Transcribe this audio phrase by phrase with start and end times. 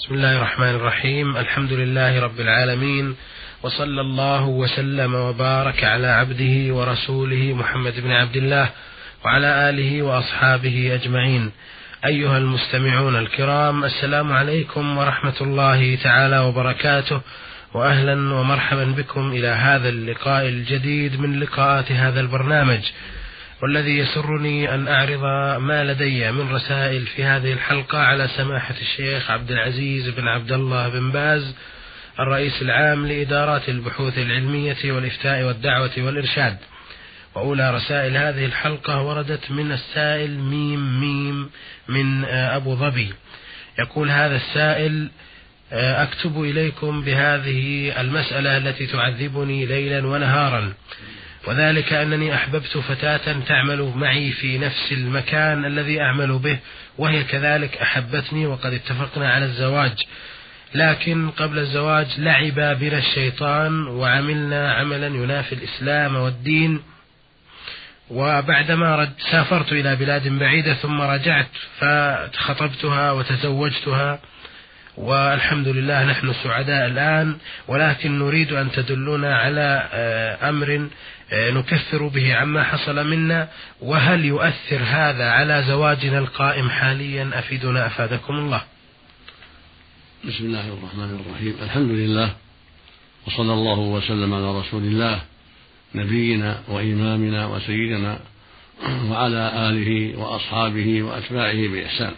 [0.00, 1.36] بسم الله الرحمن الرحيم.
[1.36, 3.16] الحمد لله رب العالمين
[3.62, 8.70] وصلى الله وسلم وبارك على عبده ورسوله محمد بن عبد الله
[9.24, 11.52] وعلى آله وأصحابه أجمعين.
[12.04, 17.20] أيها المستمعون الكرام السلام عليكم ورحمة الله تعالى وبركاته
[17.74, 22.80] واهلا ومرحبا بكم إلى هذا اللقاء الجديد من لقاءات هذا البرنامج.
[23.62, 25.24] والذي يسرني أن أعرض
[25.60, 30.88] ما لدي من رسائل في هذه الحلقة على سماحة الشيخ عبد العزيز بن عبد الله
[30.88, 31.54] بن باز
[32.20, 36.56] الرئيس العام لإدارات البحوث العلمية والإفتاء والدعوة والإرشاد.
[37.34, 41.50] وأولى رسائل هذه الحلقة وردت من السائل ميم ميم
[41.88, 43.12] من أبو ظبي.
[43.78, 45.10] يقول هذا السائل
[45.72, 50.72] أكتب إليكم بهذه المسألة التي تعذبني ليلا ونهارا.
[51.46, 56.58] وذلك أنني أحببت فتاة تعمل معي في نفس المكان الذي أعمل به
[56.98, 59.92] وهي كذلك أحبتني وقد اتفقنا على الزواج.
[60.74, 66.82] لكن قبل الزواج لعب بنا الشيطان وعملنا عملا ينافي الإسلام والدين.
[68.10, 74.20] وبعدما سافرت إلى بلاد بعيدة ثم رجعت فخطبتها وتزوجتها.
[74.96, 77.36] والحمد لله نحن سعداء الآن
[77.68, 79.88] ولكن نريد أن تدلنا على
[80.42, 80.88] أمر
[81.32, 83.48] نكفر به عما حصل منا
[83.80, 88.62] وهل يؤثر هذا على زواجنا القائم حاليا؟ أفيدنا أفادكم الله.
[90.24, 91.54] بسم الله الرحمن الرحيم.
[91.62, 92.34] الحمد لله
[93.26, 95.20] وصلى الله وسلم على رسول الله
[95.94, 98.20] نبينا وإمامنا وسيدنا
[99.10, 102.14] وعلى آله وأصحابه وأتباعه بإحسان.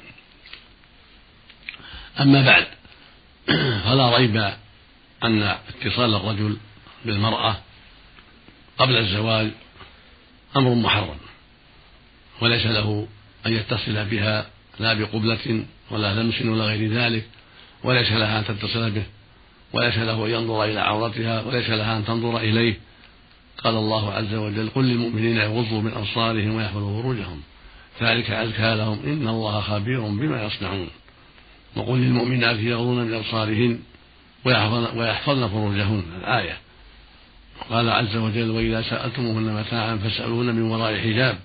[2.20, 2.66] أما بعد
[3.84, 4.36] فلا ريب
[5.24, 6.56] أن اتصال الرجل
[7.04, 7.56] بالمرأة
[8.83, 9.50] قبل الزواج
[10.56, 11.16] أمر محرم
[12.41, 13.06] وليس له
[13.47, 14.47] أن يتصل بها
[14.78, 17.25] لا بقبلة ولا لمس ولا غير ذلك
[17.84, 19.03] وليس لها أن تتصل به
[19.72, 22.75] وليس له أن ينظر إلى عورتها وليس لها أن تنظر إليه.
[23.58, 27.43] قال الله عز وجل قل للمؤمنين يغضوا من أبصارهم ويحفظوا فروجهم
[28.03, 30.88] ذلك أزكى لهم إن الله خبير بما يصنعون.
[31.76, 33.78] وقل للمؤمنات يغضون من أبصارهن
[34.97, 36.56] ويحفظن فروجهن الآية.
[37.71, 41.39] قال عز وجل وإذا سألتموهن متاعا فاسألوهن من وراء حجاب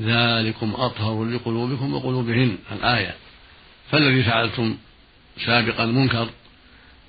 [0.00, 2.58] ذلكم أطهر لقلوبكم وقلوبهن.
[2.72, 3.14] الآية
[3.90, 4.76] فالذي فعلتم
[5.46, 6.28] سابقا منكر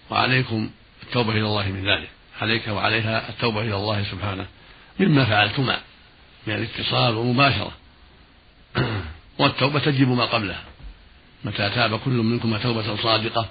[0.09, 0.69] وعليكم
[1.03, 2.09] التوبة إلى الله من ذلك.
[2.41, 4.45] عليك وعليها التوبة إلى الله سبحانه
[4.99, 5.79] مما فعلتما
[6.47, 7.71] من الاتصال والمباشرة.
[9.39, 10.63] والتوبة تجب ما قبلها.
[11.43, 13.49] متى تاب كل منكم توبة صادقة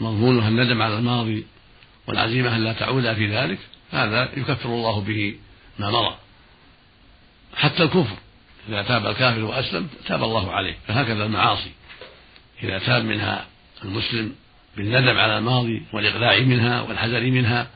[0.00, 1.46] مضمونها الندم على الماضي
[2.06, 3.58] والعزيمة أن لا تعود في ذلك.
[3.92, 5.36] هذا يكفر الله به
[5.78, 6.14] ما مضى.
[7.56, 8.16] حتى الكفر
[8.68, 10.76] إذا تاب الكافر وأسلم تاب الله عليه.
[10.88, 11.70] فهكذا المعاصي
[12.62, 13.46] إذا تاب منها
[13.84, 14.34] المسلم
[14.76, 17.66] بالندم على الماضي والإقلاع منها والحذر منها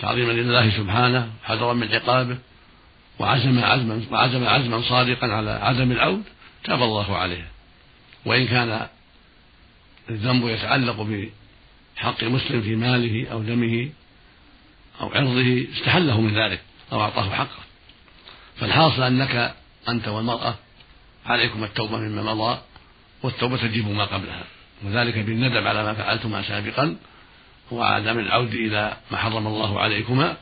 [0.00, 2.38] تعظيما لله سبحانه حذرا من عقابه
[3.18, 6.22] وعزم عزما وعزم عزما صادقا على عدم العود
[6.64, 7.48] تاب الله عليه.
[8.24, 8.86] وإن كان
[10.10, 11.28] الذنب يتعلق
[11.96, 13.88] بحق مسلم في ماله أو دمه
[15.00, 16.60] أو عرضه استحله من ذلك
[16.92, 17.58] أو أعطاه حقه.
[18.56, 19.54] فالحاصل أنك
[19.88, 20.54] أنت والمرأة
[21.26, 22.58] عليكم التوبة مما مضى
[23.22, 24.44] والتوبة تجيب ما قبلها.
[24.84, 26.96] وذلك بالندم على ما فعلتما سابقا
[27.70, 30.36] وعدم العود إلى ما حرم الله عليكما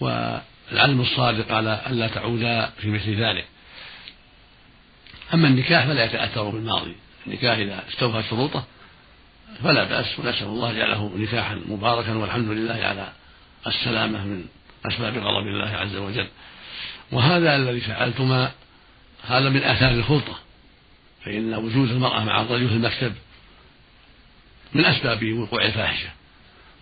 [0.00, 3.46] والعلم الصادق على ألا تعودا في مثل ذلك.
[5.34, 6.96] أما النكاح فلا يتأثر بالماضي.
[7.26, 8.64] النكاح إذا استوفى شروطه
[9.62, 10.18] فلا بأس.
[10.18, 13.12] ونسأل الله جعله نكاحا مباركا والحمد لله على
[13.66, 14.44] السلامة من
[14.86, 16.26] أسباب غضب الله عز وجل.
[17.12, 18.52] وهذا الذي فعلتما
[19.26, 20.38] هذا من آثار الخلطة.
[21.24, 23.14] فإن وجود المرأة مع الرجل في المكتب
[24.74, 26.08] من أسباب وقوع الفاحشة.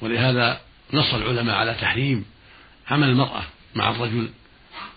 [0.01, 0.61] ولهذا
[0.93, 2.25] نص العلماء على تحريم
[2.91, 3.43] عمل المرأة
[3.75, 4.29] مع الرجل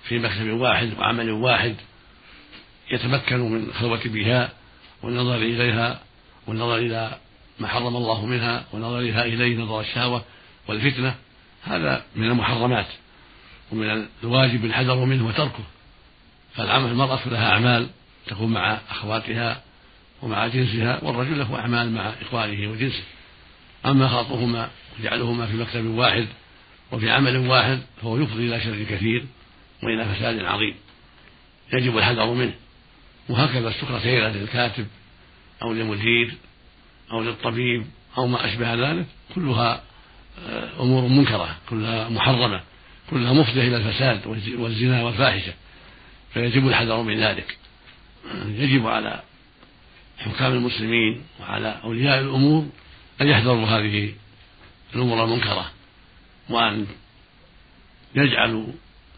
[0.03, 1.75] في مكتب واحد وعمل واحد
[2.91, 4.50] يتمكن من خلوة بها
[5.01, 6.00] والنظر إليها
[6.47, 7.18] والنظر إلى
[7.59, 10.25] ما حرم الله منها ونظرها إليه نظر الشهوة
[10.68, 11.15] والفتنة.
[11.63, 12.88] هذا من المحرمات
[13.71, 15.63] ومن الواجب الحذر منه وتركه.
[16.56, 17.89] فالعمل المرأة لها أعمال
[18.27, 19.61] تكون مع أخواتها
[20.21, 23.03] ومع جنسها والرجل له أعمال مع إخوانه وجنسه.
[23.85, 24.69] أما خلطهما
[25.00, 26.27] وجعلهما في مكتب واحد
[26.91, 29.25] وفي عمل واحد فهو يفضي إلى شر كثير
[29.83, 30.75] وإلى فساد عظيم.
[31.73, 32.53] يجب الحذر منه.
[33.29, 34.88] وهكذا السكرتيرة للكاتب
[35.61, 36.33] أو للمدير
[37.11, 37.85] أو للطبيب
[38.17, 39.83] أو ما أشبه ذلك كلها
[40.80, 42.62] أمور منكرة كلها محرمة
[43.10, 44.28] كلها مفضية إلى الفساد
[44.58, 45.54] والزنا والفاحشة
[46.34, 47.58] فيجب الحذر من ذلك.
[48.46, 49.22] يجب على
[50.18, 52.70] حكام المسلمين وعلى أولياء الأمور
[53.22, 54.14] أن يحذروا هذه
[54.96, 55.72] الأمور المنكرة
[56.50, 56.88] وأن
[58.16, 58.68] يجعلوا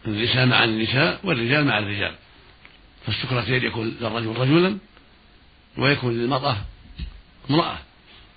[0.06, 2.14] النساء مع النساء والرجال مع الرجال.
[3.06, 4.78] فالسكرتين يكون للرجل رجلا
[5.78, 6.56] ويكون للمرأة
[7.50, 7.78] امرأة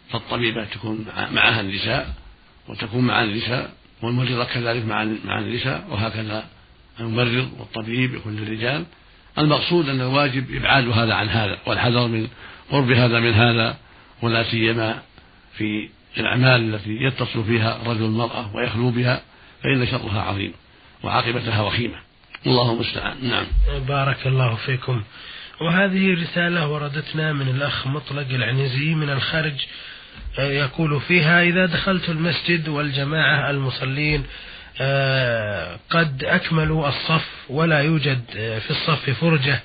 [0.10, 2.13] فالطبيبة تكون معها النساء
[2.67, 6.45] وتكون مع النساء والممرضة كذلك مع مع النساء وهكذا
[7.00, 8.85] الممرض والطبيب يكون للرجال.
[9.38, 12.27] المقصود أن الواجب إبعاد هذا عن هذا والحذر من
[12.71, 13.77] قرب هذا من هذا
[14.21, 15.01] ولا سيما
[15.57, 19.21] في الأعمال التي يتصل فيها الرجل المرأة ويخلو بها
[19.63, 20.53] فإن شرها عظيم
[21.03, 21.95] وعاقبتها وخيمة.
[22.45, 23.17] والله المستعان.
[23.29, 23.45] نعم.
[23.88, 25.03] بارك الله فيكم.
[25.62, 29.65] وهذه رسالة وردتنا من الأخ مطلق العنزي من الخارج
[30.38, 34.23] يقول فيها إذا دخلت المسجد والجماعة المصلين
[34.81, 39.59] آه، قد أكملوا الصف ولا يوجد في الصف فرجة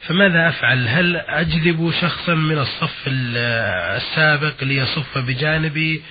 [0.00, 6.02] فماذا أفعل؟ هل أجذب شخصا من الصف السابق ليصف بجانبي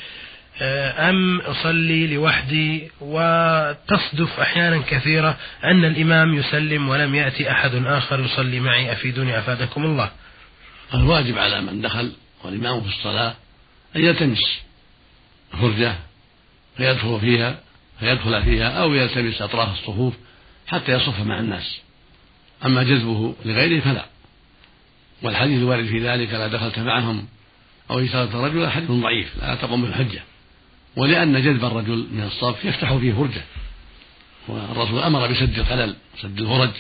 [0.62, 8.60] آه، أم أصلي لوحدي؟ وتصدف أحيانا كثيرة أن الإمام يسلم ولم يأتي أحد آخر يصلي
[8.60, 10.10] معي أفيدوني أفادكم الله.
[10.94, 12.12] الواجب على من دخل
[12.44, 13.34] والإمام في الصلاة
[13.96, 14.60] أن يلتمس.
[15.52, 15.96] فرجة
[16.78, 17.60] فيدخل فيها
[18.00, 20.14] فيدخل فيها أو يلتمس أطراف الصفوف
[20.68, 21.80] حتى يصف مع الناس.
[22.66, 24.06] أما جذبه لغيره فلا.
[25.22, 27.28] والحديث الوارد في ذلك لا دخلت معهم
[27.92, 30.24] أو إشارة رجلا حديث ضعيف لا تقوم بالحجة.
[30.96, 33.44] ولأن جذب الرجل من الصف يفتح فيه فرجة.
[34.48, 36.72] والرسول أمر بسد الخلل سد الفرج.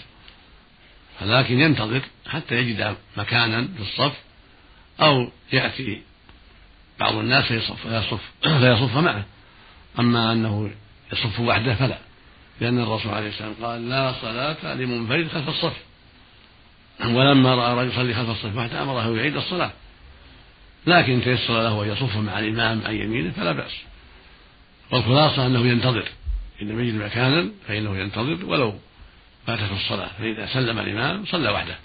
[1.21, 4.13] ولكن ينتظر حتى يجد مكانا في الصف
[5.01, 6.01] أو يأتي
[6.99, 9.25] بعض الناس فيصف فيصف, فيصف معه.
[9.99, 10.71] أما أنه
[11.13, 11.97] يصف وحده فلا.
[12.61, 15.73] لأن الرسول عليه السلام قال لا صلاة لمنفرد خلف الصف.
[17.05, 19.71] ولما رأى رجل يصلي خلف الصف وحده أمره يعيد الصلاة.
[20.87, 23.71] لكن تيسر له أن يصف مع الإمام عن يمينه فلا بأس.
[24.91, 26.05] والخلاصة أنه ينتظر.
[26.61, 28.73] إن لم يجد مكانا فإنه ينتظر ولو
[29.47, 30.09] فاتته الصلاة.
[30.19, 31.75] فإذا سلم الإمام صلى وحده.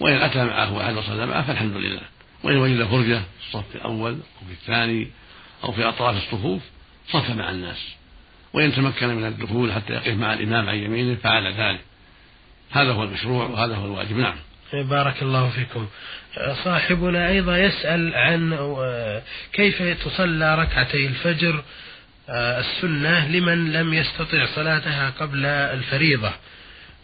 [0.00, 2.15] وإن أتى معه أحد وصلى معه فالحمد لله.
[2.42, 5.10] وإن وجد فرجة في الصف الأول أو في الثاني
[5.64, 6.62] أو في أطراف الصفوف
[7.12, 7.94] صف مع الناس.
[8.52, 11.80] وإن تمكن من الدخول حتى يقف مع الإمام عن يمينه فعل ذلك.
[12.70, 14.16] هذا هو المشروع وهذا هو الواجب.
[14.16, 14.36] نعم.
[14.72, 15.86] بارك الله فيكم.
[16.64, 18.58] صاحبنا أيضا يسأل عن
[19.52, 21.62] كيف تصلى ركعتي الفجر؟
[22.28, 26.32] السنة لمن لم يستطع صلاتها قبل الفريضة.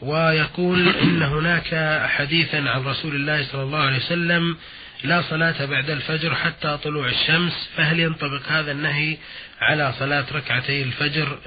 [0.01, 4.57] ويقول إن هناك حديثا عن رسول الله صلى الله عليه وسلم
[5.05, 9.17] لا صلاة بعد الفجر حتى طلوع الشمس فهل ينطبق هذا النهي
[9.61, 11.39] على صلاة ركعتي الفجر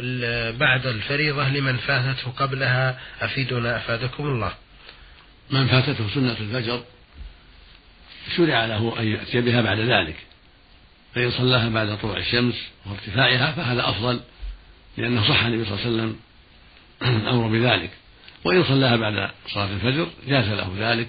[0.60, 4.54] بعد الفريضة لمن فاتته قبلها؟ أفيدنا أفادكم الله.
[5.52, 6.84] من فاتته سنة الفجر
[8.38, 10.16] شرع له أن يأتي بها بعد ذلك
[11.16, 12.56] فإن صلاها بعد طلوع الشمس
[12.86, 14.20] وارتفاعها فهذا أفضل
[14.98, 16.20] لأنه صح النبي صلى الله عليه وسلم
[17.22, 17.90] الأمر بذلك.
[18.44, 21.08] وإن صلاها بعد صلاة الفجر جاز له ذلك.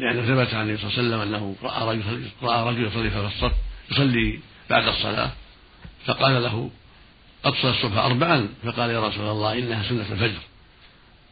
[0.00, 3.16] لأنه ثبت عن النبي صلى الله عليه وسلم أنه رأى رجل رأى رجل يصلي في
[3.16, 3.52] الصف
[3.90, 5.30] يصلي بعد الصلاة
[6.06, 6.70] فقال له
[7.44, 10.40] أقصى الصبح أربعا فقال يا رسول الله إنها سنة الفجر.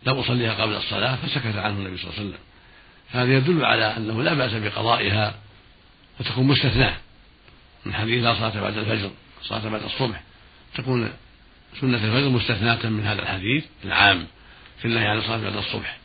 [0.06, 2.38] لم أصليها قبل الصلاة فسكت عنه النبي صلى الله عليه وسلم.
[3.10, 5.34] هذا يدل على أنه لا بأس بقضائها
[6.20, 6.96] وتكون مستثناة.
[7.86, 9.10] من حديث لا صلاة بعد الفجر
[9.42, 10.22] صلاة بعد الصبح.
[10.74, 11.12] تكون
[11.80, 14.26] سنة الفجر مستثناة من هذا الحديث العام
[14.78, 15.98] في النهي عن الصلاة بعد الصبح.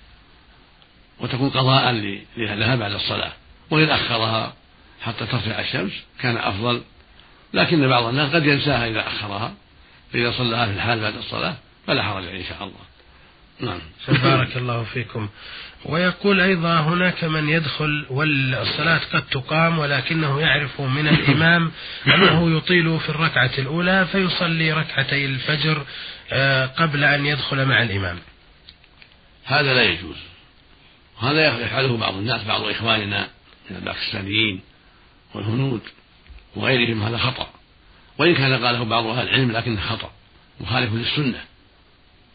[1.20, 1.92] وتكون قضاء
[2.38, 3.32] لها بعد الصلاة
[3.72, 4.54] وإن أخرها
[5.02, 6.82] حتى ترفع الشمس كان أفضل.
[7.54, 9.54] لكن بعض الناس قد ينساها إذا أخرها
[10.14, 11.56] فإذا صلىها في الحال بعد الصلاة
[11.88, 12.94] فلا حرج إن شاء الله.
[13.60, 13.80] نعم.
[14.08, 15.30] بارك الله فيكم.
[15.86, 21.72] ويقول أيضا هناك من يدخل والصلاة قد تقام ولكنه يعرف من الإمام
[22.16, 25.86] أنه يطيل في الركعة الأولى فيصلي ركعتي الفجر
[26.32, 28.18] آه، قبل أن يدخل مع الإمام.
[29.46, 30.33] هذا لا يجوز.
[31.20, 33.28] هذا يفعله بعض الناس بعض إخواننا
[33.70, 34.62] من الباكستانيين
[35.34, 35.82] والهنود
[36.56, 37.50] وغيرهم هذا خطأ.
[38.18, 40.12] وإن كان قاله بعض أهل العلم لكنه خطأ
[40.62, 41.44] مخالف للسنة.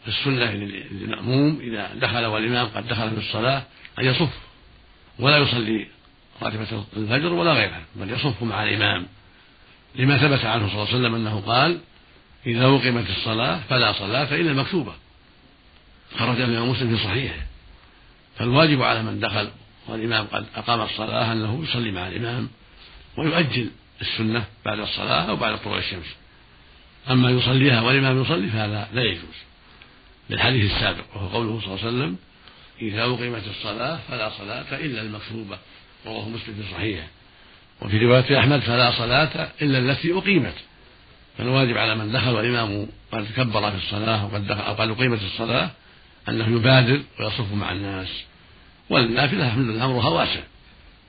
[0.07, 0.51] السنة
[0.91, 3.63] للمأموم إذا دخل والإمام قد دخل في الصلاة
[3.99, 4.29] أن يصف
[5.19, 5.87] ولا يصلي
[6.41, 9.07] راتبة الفجر ولا غيرها بل يصف مع الإمام.
[9.95, 11.79] لما ثبت عنه صلى الله عليه وسلم أنه قال
[12.45, 14.93] إذا أقيمت الصلاة فلا صلاة إلا المكتوبة
[16.17, 17.48] خرج الإمام مسلم في صحيحه.
[18.39, 19.49] فالواجب على من دخل
[19.87, 22.49] والإمام قد أقام الصلاة أنه يصلي مع الإمام
[23.17, 23.69] ويؤجل
[24.01, 26.15] السنة بعد الصلاة أو بعد طلوع الشمس.
[27.09, 29.35] أما يصليها والإمام يصلي فهذا لا يجوز.
[30.29, 32.17] للحديث السابق وهو قوله صلى الله عليه وسلم
[32.81, 35.57] إذا أقيمت الصلاة فلا صلاة إلا المكتوبة.
[36.05, 37.07] رواه مسلم في صحيحه.
[37.81, 40.55] وفي رواية أحمد فلا صلاة إلا التي أقيمت.
[41.37, 45.71] فالواجب على من دخل والإمام قد كبر في الصلاة وقد دخل أو قد أقيمت الصلاة
[46.29, 48.28] أنه يبادر ويصف مع الناس.
[48.89, 50.39] والنافلة أمرها واسع.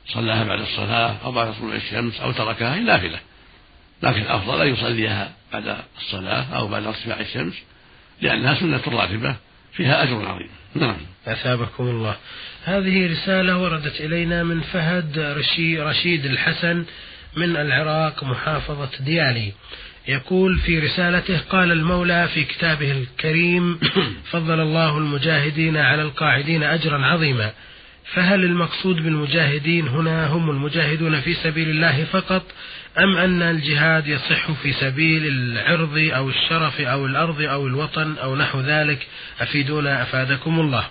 [0.06, 3.18] صلاها بعد الصلاة أو بعد طلوع الشمس أو تركها هي نافلة.
[4.02, 7.54] لكن الأفضل أن يصليها بعد الصلاة أو بعد ارتفاع الشمس
[8.22, 9.36] لأنها سنة راتبة
[9.72, 10.50] فيها أجر عظيم.
[10.74, 10.96] نعم.
[11.26, 12.16] أثابكم الله.
[12.64, 16.84] هذه رسالة وردت إلينا من فهد رشي رشيد الحسن
[17.36, 19.52] من العراق محافظة ديالي.
[20.10, 23.80] يقول في رسالته قال المولى في كتابه الكريم
[24.32, 27.52] فضل الله المجاهدين على القاعدين أجرا عظيما.
[28.14, 32.42] فهل المقصود بالمجاهدين هنا هم المجاهدون في سبيل الله فقط
[32.98, 38.60] أم أن الجهاد يصح في سبيل العرض أو الشرف أو الأرض أو الوطن أو نحو
[38.60, 39.06] ذلك؟
[39.40, 40.90] أفيدونا أفادكم الله.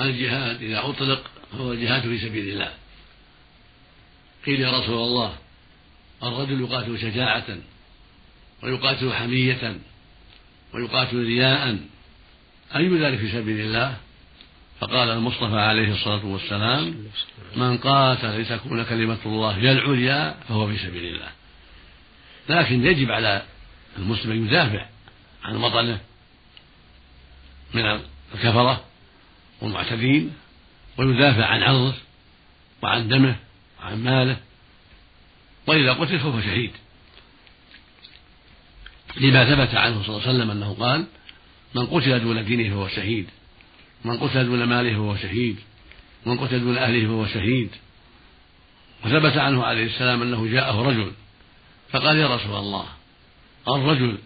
[0.00, 1.22] الجهاد إذا أطلق
[1.54, 2.70] هو الجهاد في سبيل الله.
[4.46, 5.32] قيل يا رسول الله
[6.22, 7.58] الرجل يقاتل شجاعة
[8.64, 9.78] ويقاتل حمية
[10.74, 11.78] ويقاتل رياء.
[12.76, 13.96] أي ذلك في سبيل الله؟
[14.80, 17.04] فقال المصطفى عليه الصلاة والسلام
[17.56, 21.28] من قاتل لتكون كلمة الله هي العليا فهو في سبيل الله.
[22.48, 23.42] لكن يجب على
[23.98, 24.86] المسلم أن يدافع
[25.44, 26.00] عن وطنه
[27.74, 28.00] من
[28.34, 28.84] الكفرة
[29.60, 30.32] والمعتدين
[30.98, 31.94] ويدافع عن عرضه
[32.82, 33.36] وعن دمه
[33.80, 34.36] وعن ماله.
[35.66, 36.70] وإذا قتل فهو شهيد.
[39.16, 41.04] لما ثبت عنه صلى الله عليه وسلم أنه قال
[41.74, 43.26] من قتل دون دينه فهو شهيد
[44.04, 45.56] من قتل دون ماله فهو شهيد
[46.26, 47.70] من قتل دون أهله فهو شهيد.
[49.04, 51.12] وثبت عنه عليه السلام أنه جاءه رجل
[51.90, 52.86] فقال يا رسول الله
[53.68, 54.18] الرجل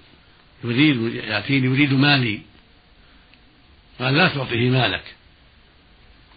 [0.65, 2.41] يريد يأتيني يريد مالي
[3.99, 5.15] قال لا تعطيه مالك.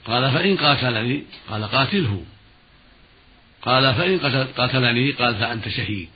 [0.05, 2.25] قال فإن قاتلني قال قاتله.
[3.61, 4.19] قال فإن
[4.57, 6.09] قتلني قال فأنت شهيد.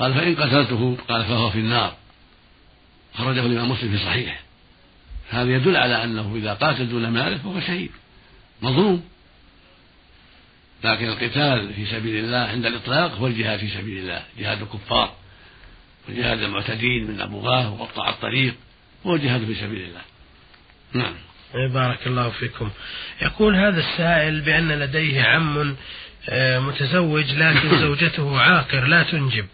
[0.00, 1.94] قال فإن قتلته قال فهو في النار.
[3.14, 4.40] خرجه الإمام مسلم في صحيحه.
[5.30, 7.90] هذا يدل على أنه إذا قاتل دون ماله فهو شهيد.
[8.62, 9.04] مظلوم.
[10.84, 14.22] لكن القتال في سبيل الله عند الإطلاق هو الجهاد في سبيل الله.
[14.38, 15.14] جهاد الكفار.
[16.08, 18.54] وجهاد المعتدين من أبوغاه وقطع الطريق.
[19.06, 20.00] هو الجهاد في سبيل الله.
[20.92, 21.14] نعم.
[21.72, 22.70] بارك الله فيكم.
[23.22, 25.76] يقول هذا السائل بأن لديه عم
[26.28, 29.46] آه، متزوج لكن زوجته عاقر لا تنجب.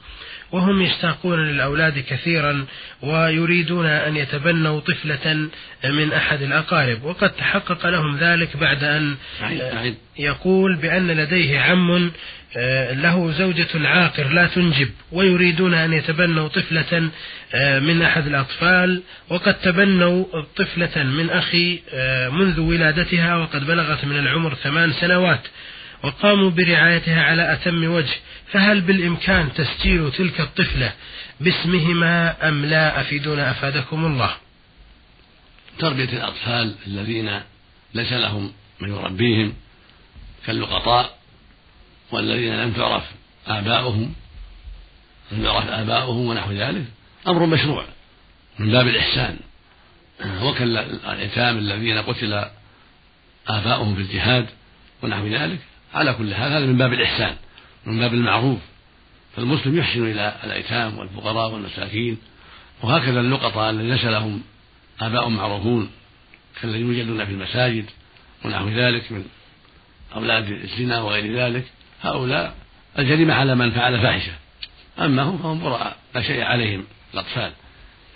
[0.53, 2.67] وهم يشتاقون للأولاد كثيرا
[3.03, 5.49] ويريدون أن يتبنوا طفلة
[5.85, 7.05] من أحد الأقارب.
[7.05, 9.15] وقد تحقق لهم ذلك بعد أن
[10.19, 12.11] يقول بأن لديه عم
[12.57, 17.11] آه، له زوجة عاقر لا تنجب ويريدون أن يتبنوا طفلة
[17.55, 19.03] آه، من أحد الأطفال.
[19.29, 20.25] وقد تبنوا
[20.57, 25.41] طفلة من أخي آه، منذ ولادتها وقد بلغت من العمر ثمان سنوات.
[26.07, 28.15] وقاموا برعايتها على أتم وجه
[28.53, 30.93] فهل بالإمكان تسجيل تلك الطفلة
[31.41, 34.37] باسمهما أم لا؟ أفيدونا أفادكم الله.
[35.79, 37.41] تربية الأطفال الذين
[37.95, 39.55] ليس لهم من يربيهم
[40.47, 41.19] كاللقطاء
[42.13, 43.05] والذين لم تعرف
[43.47, 44.15] آباؤهم
[45.33, 46.85] لم يعرف آباؤهم ونحو ذلك
[47.27, 47.85] أمر مشروع
[48.59, 49.37] من باب الإحسان.
[50.43, 52.45] وكالأيتام الذين قتل
[53.49, 54.47] آباؤهم في الجهاد
[55.03, 55.59] ونحو ذلك.
[55.95, 57.37] على كل حال هذا من باب الإحسان
[57.87, 58.59] من باب المعروف.
[59.37, 62.19] فالمسلم يحسن إلى الأيتام والفقراء والمساكين
[62.83, 64.43] وهكذا اللقطاء الذين ليس لهم
[65.01, 65.91] آباء معروفون
[66.61, 67.85] كالذين يوجدون في المساجد
[68.45, 69.25] ونحو ذلك من
[70.15, 71.65] أولاد الزنا وغير ذلك.
[72.03, 72.55] هؤلاء
[72.99, 74.33] الجريمة على من فعل فاحشة.
[74.99, 77.53] أما هم فهم براء لا شيء عليهم الأطفال.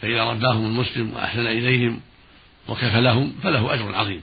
[0.03, 2.01] فإذا رباهم المسلم وأحسن إليهم
[2.69, 4.23] وكفلهم فله أجر عظيم.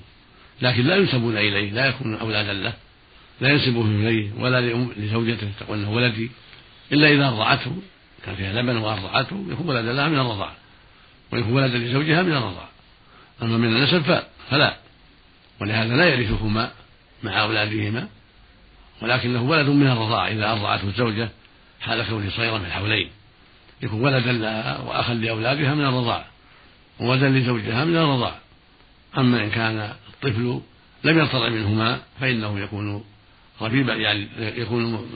[0.62, 2.74] لكن لا ينسبون إليه لا يكونون أولادا له.
[3.42, 4.62] لا ينسبه إليه ولا
[4.98, 6.32] لزوجته تقول إنه ولدي
[6.92, 7.72] إلا إذا ارضعته
[8.26, 10.56] كان فيها لبن وارضعته يكون ولدا لها من الرضاعة
[11.32, 12.70] ويكون ولدا لزوجها من الرضاعة.
[13.42, 14.78] أما من النسب فلا.
[15.62, 16.72] ولهذا لا يرثهما
[17.24, 18.08] مع أولادهما
[19.02, 21.30] ولكنه ولد من الرضاعة إذا ارضعته الزوجه
[21.82, 23.10] حال كونه صغيرا في الحولين.
[23.82, 26.26] يكون ولدا لها وأخا لأولادها من الرضاعة
[27.00, 28.40] وولدا لزوجها من الرضاعة.
[29.18, 30.62] أما إن كان الطفل
[31.04, 33.04] لم يرتضع منهما فإنه يكون
[33.62, 35.08] ربيبا يعني يكون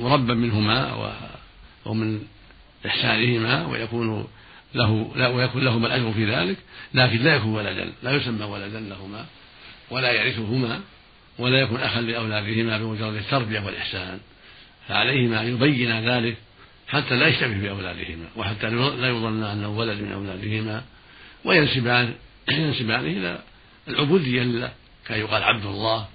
[0.00, 0.94] مربا منهما
[1.84, 2.22] ومن
[2.86, 4.26] إحسانهما ويكون
[4.74, 6.56] له لا ويكون لهما الأجر في ذلك
[6.94, 9.26] لكن لا يكون ولدا لا يسمى ولدا لهما
[9.90, 10.80] ولا يرثهما
[11.38, 14.20] ولا يكون أخا لأولادهما بمجرد التربية والإحسان.
[14.88, 16.36] فعليهما أن يبين ذلك
[16.88, 20.82] حتى لا يشتبه بأولادهما وحتى لا يظن أنه ولد من أولادهما
[21.44, 22.14] وينسبان
[22.48, 23.38] ينسبانه إلى
[23.88, 24.72] العبودية لله
[25.06, 26.08] كان يقال عبد الله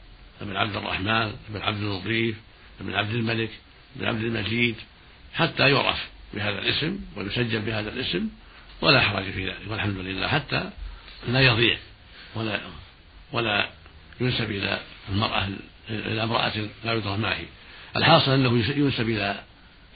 [0.45, 2.35] ابن عبد الرحمن ابن عبد اللطيف
[2.81, 3.49] ابن عبد الملك
[3.95, 4.75] ابن عبد المجيد
[5.33, 8.29] حتى يعرف بهذا الاسم ويسجل بهذا الاسم
[8.81, 10.69] ولا حرج في ذلك والحمد لله حتى
[11.27, 11.77] لا يضيع
[12.35, 12.59] ولا
[13.31, 13.69] ولا
[14.21, 15.47] ينسب إلى المرأة
[15.89, 17.45] إلى امرأة لا يدرى ما هي.
[17.95, 19.43] الحاصل أنه ينسب إلى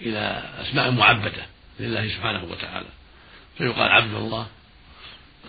[0.02, 1.46] إلى أسماء معبدة
[1.80, 2.88] لله سبحانه وتعالى.
[3.58, 4.48] فيقال عبد الله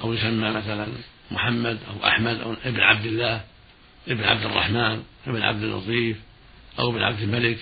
[0.01, 0.87] أو يسمى مثلا
[1.31, 3.45] محمد أو أحمد أو ابن عبد الله.
[4.09, 6.17] ابن عبد الرحمن ابن عبد اللطيف
[6.79, 7.59] أو ابن عبد الملك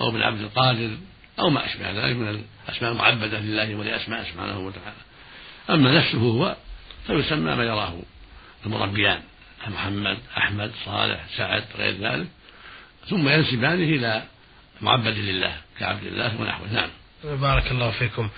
[0.00, 0.90] أو ابن عبد القادر
[1.38, 4.96] أو ما أشبه ذلك من الأسماء المعبدة لله ولأسماء سبحانه وتعالى.
[5.70, 6.56] أما نفسه هو
[7.06, 8.02] فيسمى ما يراه
[8.66, 9.20] المربيان
[9.68, 12.26] محمد أحمد صالح سعد غير ذلك.
[13.08, 14.22] ثم ينسبانه إلى
[14.80, 16.72] معبد لله كعبد الله ونحوه.
[16.72, 16.90] نعم.
[17.24, 18.28] بارك الله فيكم.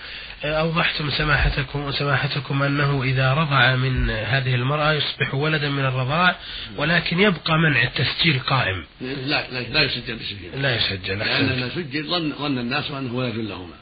[0.43, 6.35] أوضحتم سماحتكم سماحتكم أنه إذا رضع من هذه المرأة يصبح ولدا من الرضاع
[6.77, 8.85] ولكن يبقى منع التسجيل قائم.
[9.01, 13.75] لا لا, لا يسجل باسمه لا يسجل لأن سجل ظن ظن الناس أنه ولد لهما.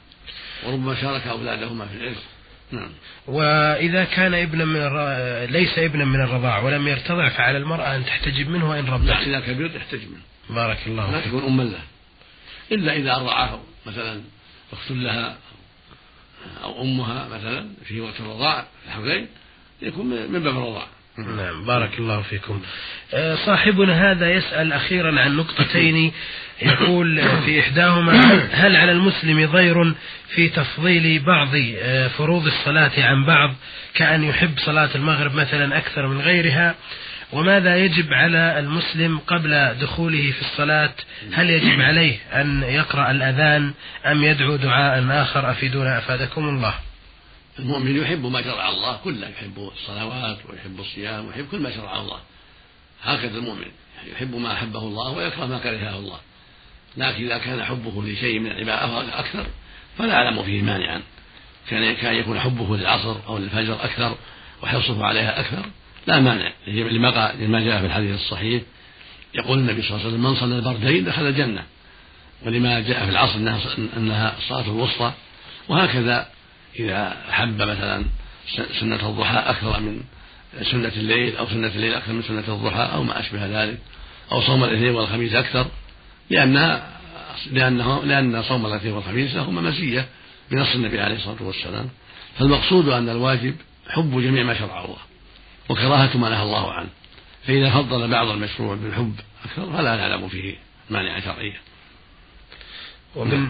[0.64, 2.24] وربما شارك أولادهما في الإرث
[2.72, 2.92] نعم.
[3.28, 5.52] وإذا كان ابنا من الر...
[5.52, 9.04] ليس ابنا من الرضاع ولم يرتضع فعلى المرأة أن تحتجب منه وإن رضع.
[9.04, 10.56] لا إذا كبر تحتجب منه.
[10.56, 11.80] بارك الله لا تكون أما له.
[12.72, 14.22] إلا إذا أرضعه مثلا.
[14.74, 15.38] أخت لها
[16.64, 19.28] أو أمها مثلا في وقت الرضاع الحولين
[19.82, 20.88] يكون من باب الرضاع.
[21.18, 22.62] نعم بارك الله فيكم.
[23.14, 26.12] آه، صاحبنا هذا يسأل أخيرا عن نقطتين.
[26.62, 28.22] يقول في إحداهما
[28.52, 29.94] هل على المسلم ضير
[30.36, 33.56] في تفضيل بعض آه، فروض الصلاة عن بعض
[33.94, 36.76] كأن يحب صلاة المغرب مثلا أكثر من غيرها؟
[37.34, 40.94] وماذا يجب على المسلم قبل دخوله في الصلاة؟
[41.34, 43.74] هل يجب عليه أن يقرأ الأذان
[44.06, 46.74] أم يدعو دعاء آخر؟ أفيدونا أفادكم الله.
[47.60, 52.20] المؤمن يحب ما شرع الله كله يحب الصلوات ويحب الصيام ويحب كل ما شرع الله.
[53.04, 53.68] هكذا المؤمن
[54.12, 56.20] يحب ما أحبه الله ويكره ما كرهه الله.
[56.98, 59.46] لكن إذا كان حبه لشيء من العبادة أكثر
[59.98, 61.02] فلا أعلم فيه مانعا.
[61.70, 64.18] كان كان يكون حبه للعصر أو للفجر أكثر
[64.64, 65.66] وحرصه عليها أكثر.
[66.08, 66.52] لا مانع.
[66.68, 68.64] لما لما جاء في الحديث الصحيح
[69.34, 71.64] يقول النبي صلى الله عليه وسلم من صلى البردين دخل الجنة.
[72.46, 73.60] ولما جاء في العصر أنها
[73.98, 75.14] أنها الصلاة الوسطى.
[75.68, 76.28] وهكذا
[76.80, 78.06] إذا حب مثلا
[78.80, 80.02] سنة الضحى أكثر من
[80.62, 83.78] سنة الليل أو سنة الليل أكثر من سنة الضحى أو ما أشبه ذلك
[84.32, 85.68] أو صوم الاثنين والخميس أكثر.
[86.30, 87.00] لانها
[87.52, 90.08] لأنه لأن صوم الاثنين والخميس لهما مزيه
[90.52, 91.90] بنص النبي عليه الصلاة والسلام.
[92.40, 93.56] فالمقصود أن الواجب
[93.90, 94.98] حب جميع ما شرع الله.
[95.70, 96.90] وكراهة ما نهى الله عنه.
[97.48, 100.56] فإذا فضل بعض المشروع بالحب أكثر فلا نعلم فيه
[100.90, 101.58] مانعا شرعيا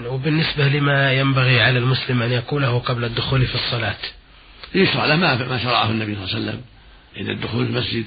[0.05, 3.97] وبالنسبة لما ينبغي على المسلم أن يقوله قبل الدخول في الصلاة.
[4.75, 6.61] يشرع له ما شرعه النبي صلى الله عليه وسلم.
[7.17, 8.05] عند الدخول في المسجد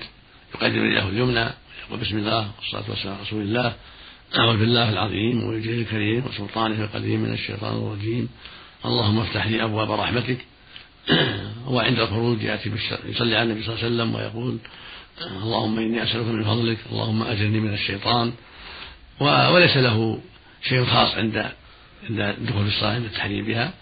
[0.55, 1.47] يقدم يده اليمنى
[1.89, 3.75] يقول بسم الله والصلاة والسلام على رسول الله.
[4.39, 8.29] أعوذ بالله العظيم ووجهه الكريم وسلطانه القديم من الشيطان الرجيم.
[8.85, 10.39] اللهم افتح لي أبواب رحمتك
[11.75, 12.71] وعند الخروج يأتي
[13.05, 14.59] يصلي على النبي صلى الله عليه وسلم ويقول
[15.21, 18.33] اللهم إني أسألك من فضلك اللهم أجرني من الشيطان.
[19.21, 20.21] وليس له
[20.69, 21.53] شيء خاص عند
[22.11, 23.73] عند الدخول في الصلاة عند التحريم بها.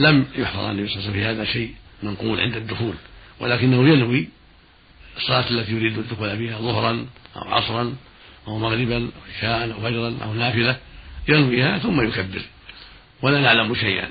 [0.00, 2.94] لم يحفظ النبي صلى الله عليه وسلم في هذا شيء منقول عند الدخول.
[3.40, 4.28] ولكنه ينوي
[5.16, 7.06] الصلاة التي يريد الدخول فيها ظهرا
[7.36, 7.96] أو عصرا
[8.48, 10.76] أو مغربا أو عشاء أو فجرا أو نافلة
[11.28, 12.42] ينويها ثم يكبر.
[13.22, 14.08] ولا نعلم شيئا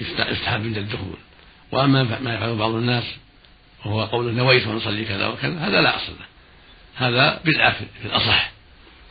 [0.00, 1.16] يستحب عند الدخول.
[1.72, 3.04] وأما ما يفعله بعض الناس
[3.84, 6.26] وهو قول نويت أن أصلي كذا وكذا هذا لا أصل له.
[6.94, 8.52] هذا بدعة في الأصح.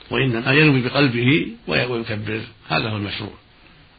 [0.10, 2.42] وإنما ينوي بقلبه ويكبر.
[2.70, 3.34] هذا هو المشروع.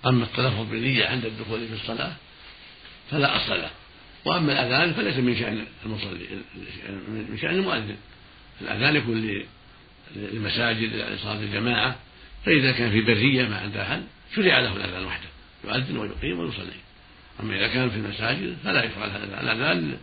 [0.06, 2.12] أما التلفظ بالنية عند الدخول في الصلاة
[3.10, 3.70] فلا أصل له.
[4.24, 6.26] وأما الأذان فليس من شأن المصلي
[7.08, 7.96] من شأن المؤذن.
[8.60, 9.42] الأذان يكون
[10.16, 11.96] للمساجد لصلاة الجماعة.
[12.46, 14.02] فإذا كان في برية ما عنده أحد
[14.36, 15.28] شرع له الأذان وحده.
[15.64, 16.89] يؤذن ويقيم ويصلي.
[17.40, 19.96] أما إذا كان في المساجد فلا يفعل هذا الأذان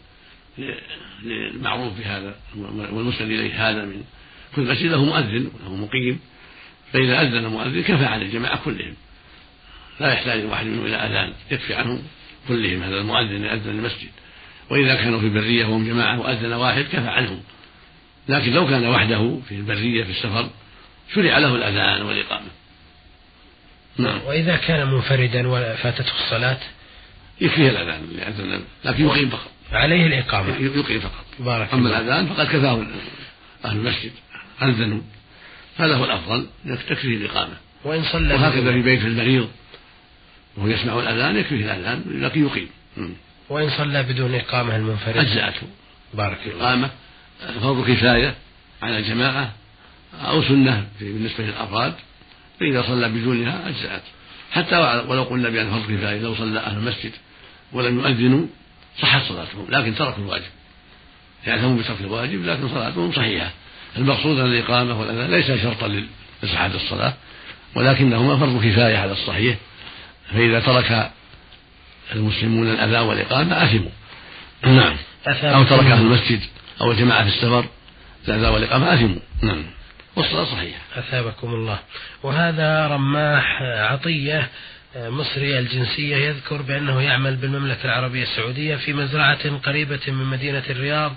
[1.23, 2.35] للمعروف بهذا
[2.91, 4.03] والمسند إليه هذا من
[4.55, 6.19] كل مسجد له مؤذن وله مقيم.
[6.93, 8.93] فإذا أذن المؤذن كفى عن الجماعة كلهم.
[9.99, 12.03] لا يحتاج الواحد منهم إلى أذان يكفي عنهم
[12.47, 14.09] كلهم هذا المؤذن يأذن المسجد.
[14.69, 17.43] وإذا كانوا في البرية وهم جماعة وأذن واحد كفى عنهم.
[18.29, 20.49] لكن لو كان وحده في البرية في السفر
[21.15, 22.47] شرع له الأذان والإقامة.
[23.97, 24.21] نعم.
[24.25, 26.57] وإذا كان منفردا وفاتته الصلاة؟
[27.41, 29.51] يكفيه الأذان لكن يقيم فقط.
[29.71, 30.55] عليه الإقامة.
[30.59, 31.25] يقيم فقط.
[31.39, 32.85] بارك أما الأذان فقد كفاه
[33.65, 34.11] أهل المسجد
[34.61, 35.01] أذنوا
[35.77, 36.47] هذا هو الأفضل
[36.89, 37.53] تكفيه الإقامة.
[37.83, 39.49] وإن صلى وهكذا في بيت المريض.
[40.57, 42.69] وهو يسمع الأذان يكفيه الأذان لكن يقيم.
[43.49, 45.17] وإن صلى بدون إقامة المنفرد.
[45.17, 45.67] أجزأته.
[46.13, 46.89] بارك الله الإقامة
[47.61, 48.35] فرض كفاية
[48.81, 49.53] على الجماعة
[50.21, 51.93] أو سنة بالنسبة للأفراد.
[52.59, 54.03] فإذا صلى بدونها أجزأت
[54.51, 57.11] حتى ولو قلنا بأن فرض كفاية لو صلى أهل المسجد.
[57.71, 58.45] ولم يؤذنوا
[59.01, 60.51] صحت صلاتهم لكن تركوا الواجب.
[61.47, 63.51] يعلمون بترك الواجب لكن صلاتهم صحيحة.
[63.97, 66.05] المقصود أن الإقامة والأذان ليس شرطا
[66.43, 67.13] لصحة الصلاة
[67.75, 69.57] ولكنهما فرض كفاية على الصحيح.
[70.33, 71.11] فإذا ترك
[72.15, 73.91] المسلمون الأذان والإقامة أثموا.
[74.63, 74.95] نعم.
[75.27, 76.39] أو ترك أهل المسجد
[76.81, 77.65] أو الجماعة في السفر
[78.27, 79.19] الأذان والإقامة أثموا.
[79.41, 79.63] نعم.
[80.15, 80.79] والصلاة صحيحة.
[80.95, 81.79] أثابكم الله.
[82.23, 84.49] وهذا رماح عطية
[84.97, 91.15] مصري الجنسية يذكر بأنه يعمل بالمملكة العربية السعودية في مزرعة قريبة من مدينة الرياض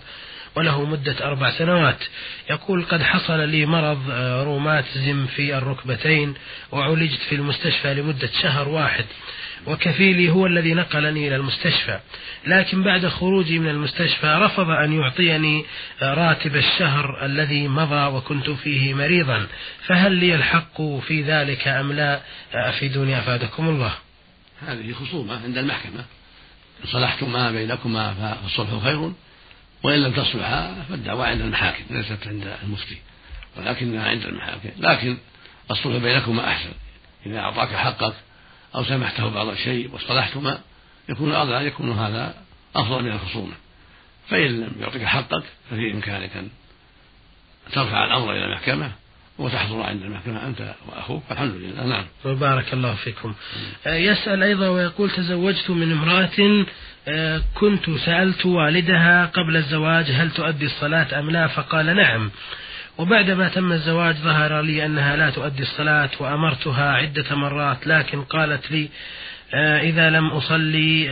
[0.56, 1.98] وله مدة أربع سنوات.
[2.50, 6.34] يقول قد حصل لي مرض آه، روماتيزم في الركبتين
[6.72, 9.04] وعولجت في المستشفى لمدة شهر واحد.
[9.66, 12.01] وكفيلي هو الذي نقلني إلى المستشفى.
[12.46, 15.64] لكن بعد خروجي من المستشفى رفض أن يعطيني
[16.03, 19.46] آه، راتب الشهر الذي مضى وكنت فيه مريضا.
[19.87, 22.14] فهل لي الحق في ذلك أم لا؟
[22.55, 23.92] آه، أفيدوني أفادكم الله.
[24.66, 26.05] هذه خصومة عند المحكمة.
[26.85, 29.12] إن صلحتما بينكما فالصلح خير
[29.83, 32.99] وإن لم تصلحا فالدعوى عند المحاكم ليست عند المفتي
[33.57, 34.68] ولكنها عند المحاكم.
[34.79, 35.16] لكن
[35.70, 36.73] الصلح بينكما أحسن.
[37.27, 38.14] إذا أعطاك حقك
[38.74, 40.59] أو سمحته بعض الشيء واصطلحتما
[41.09, 42.35] يكون يكون هذا
[42.76, 43.52] أفضل من الخصومة.
[44.28, 46.48] فإن لم يعطيك حقك ففي إمكانك أن
[47.72, 48.92] ترفع الأمر إلى المحكمة
[49.38, 51.22] وتحضر عند المحكمة أنت وأخوك.
[51.30, 51.87] الحمد لله.
[51.87, 52.04] نعم.
[52.24, 53.35] وبارك الله فيكم.
[53.87, 56.66] آه، يسأل أيضا ويقول تزوجت من امرأة
[57.09, 62.30] آه، كنت سألت والدها قبل الزواج هل تؤدي الصلاة أم لا؟ فقال نعم.
[62.98, 68.88] وبعدما تم الزواج ظهر لي أنها لا تؤدي الصلاة وأمرتها عدة مرات لكن قالت لي
[69.55, 71.11] آه، إذا لم أصلي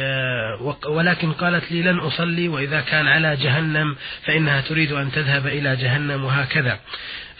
[0.86, 6.24] ولكن قالت لي لن أصلي وإذا كان على جهنم فإنها تريد أن تذهب إلى جهنم
[6.24, 6.78] وهكذا.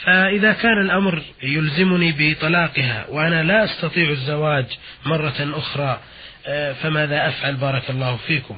[0.04, 4.66] فإذا كان الأمر يلزمني بطلاقها وأنا لا أستطيع الزواج
[5.06, 6.00] مرة أخرى
[6.46, 8.56] آه، فماذا أفعل؟ بارك الله فيكم.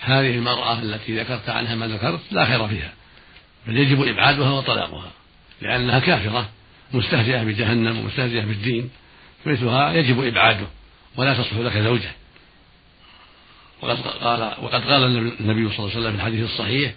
[0.00, 2.92] هذه المرأة التي ذكرت عنها ما ذكرت لا خير فيها.
[3.66, 5.10] بل يجب إبعادها وطلاقها
[5.62, 6.48] لأنها كافرة
[6.92, 8.90] مستهزئة بجهنم ومستهزئة بالدين
[9.46, 10.66] مثلها يجب إبعاده
[11.16, 12.12] ولا تصلح لك زوجة.
[13.82, 16.92] وقد قال وقد قال النبي صلى الله عليه وسلم في الحديث الصحيح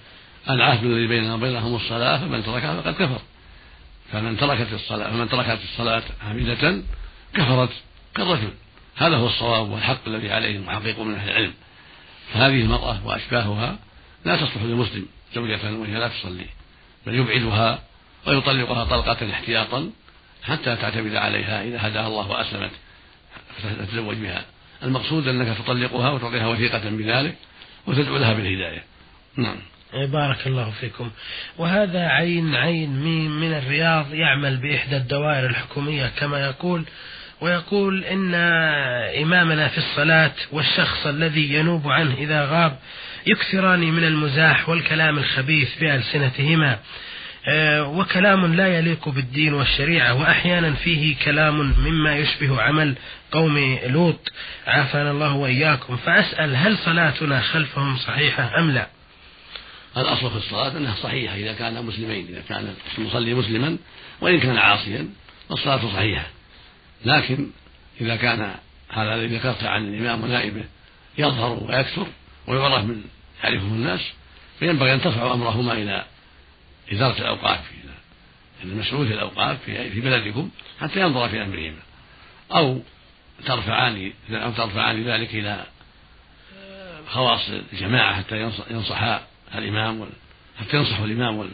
[0.50, 3.22] العهد الذي بيننا وبينهم الصلاة فمن تركها فقد كفر.
[4.12, 6.82] فمن تركت الصلاة فمن تركت الصلاة عميدة
[7.34, 7.70] كفرت
[8.16, 8.54] كالرجل.
[8.96, 11.54] هذا هو الصواب والحق الذي عليه المحقق من أهل العلم.
[12.34, 13.80] فهذه المرأة وأشباهها
[14.26, 16.46] لا تصلح للمسلم زوجة وهي لا تصلي
[17.06, 17.80] بل يبعدها
[18.28, 19.90] ويطلقها طلقة احتياطا
[20.44, 22.72] حتى تعتمد عليها إذا هداها الله وأسلمت
[23.58, 24.46] فتتزوج بها.
[24.84, 27.36] المقصود أنك تطلقها وتعطيها وثيقة بذلك
[27.88, 28.84] وتدعو لها بالهداية.
[29.38, 29.58] نعم.
[29.94, 31.12] بارك الله فيكم.
[31.58, 36.86] وهذا عين عين ميم من الرياض يعمل بإحدى الدوائر الحكومية كما يقول
[37.42, 38.36] ويقول إن
[39.24, 42.80] إمامنا في الصلاة والشخص الذي ينوب عنه إذا غاب
[43.28, 46.80] يكثران من المزاح والكلام الخبيث بألسنتهما.
[47.48, 52.96] آه، وكلام لا يليق بالدين والشريعة وأحيانا فيه كلام مما يشبه عمل
[53.32, 54.32] قوم لوط.
[54.68, 55.98] عافانا الله وإياكم.
[55.98, 58.88] فأسأل هل صلاتنا خلفهم صحيحة أم لا؟
[59.98, 63.78] الأصل في الصلاة أنها صحيحة إذا كان مسلمين إذا كان المصلي مسلما
[64.22, 65.10] وإن كان عاصيا
[65.50, 66.26] فالصلاة صحيحة.
[67.06, 67.48] لكن
[68.02, 68.56] إذا كان
[68.90, 70.64] هذا الذي ذكرت عن الإمام ونائبه
[71.18, 72.08] يظهر ويكثر
[72.48, 73.04] ويعرف من
[73.44, 74.02] يعرفه الناس
[74.60, 76.06] فينبغي أن ترفعوا أمرهما إلى
[76.92, 77.94] إدارة الأوقاف إلى
[78.72, 80.50] المسؤول في الأوقاف في بلدكم
[80.82, 81.80] حتى ينظر في أمرهما.
[82.52, 82.82] أو
[83.46, 85.66] ترفعان أو ترفعان ذلك إلى
[87.08, 89.22] خواص الجماعة حتى ينصحا
[89.56, 90.10] الإمام
[90.60, 91.50] حتى ينصح الإمام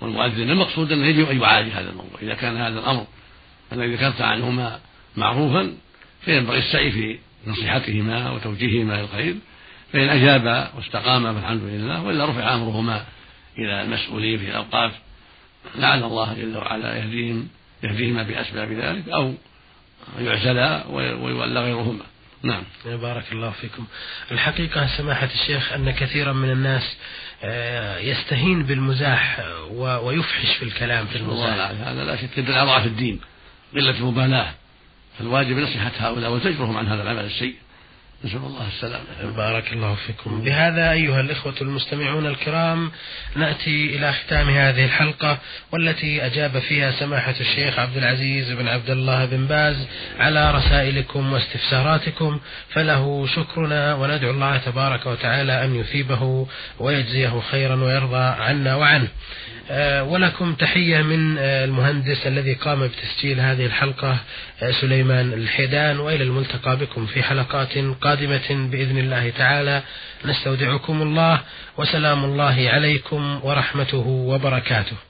[0.00, 0.50] والمؤذن.
[0.50, 2.20] المقصود أنه يجب أن يعالج هذا الموضوع.
[2.22, 3.06] إذا كان هذا الأمر
[3.72, 4.80] الذي ذكرت عنهما
[5.16, 5.76] معروفا
[6.24, 9.36] فينبغي السعي في نصيحتهما وتوجيههما إلى الخير
[9.92, 13.04] فإن أجابا واستقاما فالحمد لله وإلا رفع أمرهما
[13.58, 14.92] إلى المسؤولين في الأوقاف
[15.74, 17.48] لعل الله جل وعلا يهديهم
[17.82, 19.34] يهديهما بأسباب ذلك أو
[20.18, 22.04] يعزلا ويولى غيرهما.
[22.42, 22.62] نعم.
[22.84, 23.86] بارك الله فيكم.
[24.30, 26.96] الحقيقة سماحة الشيخ أن كثيرا من الناس
[27.42, 31.70] آه، يستهين بالمزاح ويفحش في الكلام في المزاح.
[31.70, 33.20] هذا لا شك من أضعف الدين
[33.74, 34.54] قلة المبالاة
[35.18, 37.54] فالواجب نصيحة هؤلاء وزجرهم عن هذا العمل السيء.
[38.24, 39.36] نسأل الله السلامة.
[39.36, 40.40] بارك الله فيكم.
[40.44, 42.90] بهذا أيها الإخوة المستمعون الكرام
[43.36, 45.38] نأتي إلى ختام هذه الحلقة
[45.72, 49.86] والتي أجاب فيها سماحة الشيخ عبد العزيز بن عبد الله بن باز
[50.18, 52.40] على رسائلكم واستفساراتكم.
[52.68, 56.46] فله شكرنا وندعو الله تبارك وتعالى أن يثيبه
[56.78, 59.08] ويجزيه خيرا ويرضى عنا وعنه.
[60.02, 64.16] ولكم تحية من آه، المهندس الذي قام بتسجيل هذه الحلقة
[64.62, 69.82] آه، سليمان الحيدان وإلى الملتقى بكم في حلقات قادمة بإذن الله تعالى.
[70.24, 71.40] نستودعكم الله
[71.76, 75.09] وسلام الله عليكم ورحمته وبركاته.